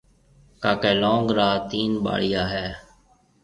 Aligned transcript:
ڪاڪيَ 0.63 0.91
لونگ 1.01 1.27
را 1.37 1.49
تين 1.69 1.91
ٻاݪيا 2.03 2.43
هيَ۔ 2.53 2.67